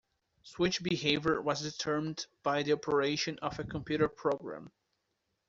Switch 0.41 0.81
behavior 0.81 1.39
was 1.39 1.61
determined 1.61 2.25
by 2.41 2.63
the 2.63 2.73
operation 2.73 3.37
of 3.43 3.59
a 3.59 3.63
computer 3.63 4.09
program. 4.09 4.71